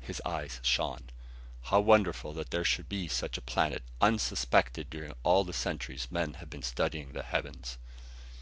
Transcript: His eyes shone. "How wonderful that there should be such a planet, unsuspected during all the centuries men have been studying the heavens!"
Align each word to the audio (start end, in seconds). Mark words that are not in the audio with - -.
His 0.00 0.22
eyes 0.24 0.60
shone. 0.62 1.10
"How 1.64 1.78
wonderful 1.78 2.32
that 2.32 2.48
there 2.48 2.64
should 2.64 2.88
be 2.88 3.06
such 3.06 3.36
a 3.36 3.42
planet, 3.42 3.82
unsuspected 4.00 4.88
during 4.88 5.12
all 5.24 5.44
the 5.44 5.52
centuries 5.52 6.08
men 6.10 6.36
have 6.40 6.48
been 6.48 6.62
studying 6.62 7.12
the 7.12 7.22
heavens!" 7.22 7.76